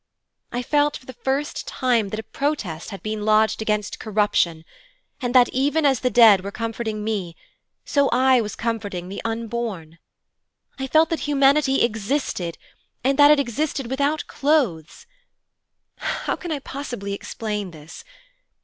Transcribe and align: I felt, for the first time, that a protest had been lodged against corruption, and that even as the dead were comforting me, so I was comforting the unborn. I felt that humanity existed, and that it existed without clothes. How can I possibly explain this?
I 0.51 0.63
felt, 0.63 0.97
for 0.97 1.05
the 1.05 1.13
first 1.13 1.67
time, 1.67 2.09
that 2.09 2.17
a 2.19 2.23
protest 2.23 2.89
had 2.89 3.03
been 3.03 3.23
lodged 3.23 3.61
against 3.61 3.99
corruption, 3.99 4.65
and 5.21 5.35
that 5.35 5.47
even 5.49 5.85
as 5.85 5.99
the 5.99 6.09
dead 6.09 6.41
were 6.43 6.49
comforting 6.49 7.03
me, 7.03 7.35
so 7.85 8.09
I 8.09 8.41
was 8.41 8.55
comforting 8.55 9.09
the 9.09 9.21
unborn. 9.23 9.99
I 10.79 10.87
felt 10.87 11.11
that 11.11 11.19
humanity 11.29 11.83
existed, 11.83 12.57
and 13.03 13.19
that 13.19 13.29
it 13.29 13.39
existed 13.39 13.91
without 13.91 14.25
clothes. 14.25 15.05
How 15.97 16.35
can 16.35 16.51
I 16.51 16.57
possibly 16.57 17.13
explain 17.13 17.69
this? 17.69 18.03